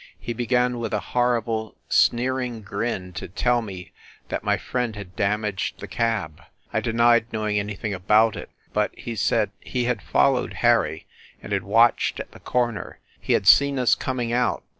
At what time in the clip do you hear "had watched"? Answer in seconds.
11.53-12.19